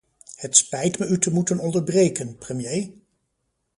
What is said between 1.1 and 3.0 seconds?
te moeten onderbreken, premier.